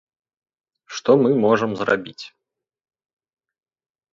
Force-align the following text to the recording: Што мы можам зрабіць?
Што 0.95 1.11
мы 1.25 1.29
можам 1.45 1.71
зрабіць? 1.81 2.25